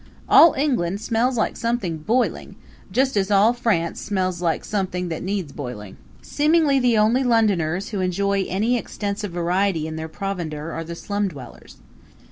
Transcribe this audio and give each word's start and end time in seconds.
All 0.27 0.55
England 0.55 0.99
smells 0.99 1.37
like 1.37 1.55
something 1.55 1.97
boiling, 1.97 2.55
just 2.91 3.15
as 3.15 3.29
all 3.29 3.53
France 3.53 4.01
smells 4.01 4.41
like 4.41 4.65
something 4.65 5.09
that 5.09 5.21
needs 5.21 5.51
boiling. 5.51 5.95
Seemingly 6.23 6.79
the 6.79 6.97
only 6.97 7.23
Londoners 7.23 7.89
who 7.89 8.01
enjoy 8.01 8.45
any 8.47 8.79
extensive 8.79 9.29
variety 9.31 9.85
in 9.85 9.97
their 9.97 10.09
provender 10.09 10.71
are 10.71 10.83
the 10.83 10.95
slum 10.95 11.27
dwellers. 11.27 11.77